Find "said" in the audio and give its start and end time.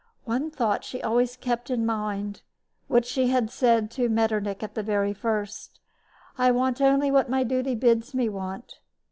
3.51-3.91